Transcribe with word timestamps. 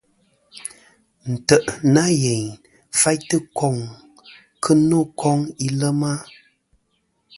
Ntè' 1.31 1.67
nâ 1.93 2.03
yèyn 2.23 2.47
faytɨ 2.99 3.37
koŋ 3.57 3.75
kɨ 4.63 4.71
no 4.89 4.99
koŋ 5.19 5.39
ilema. 5.67 6.11